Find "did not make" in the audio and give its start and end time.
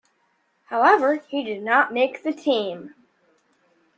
1.43-2.23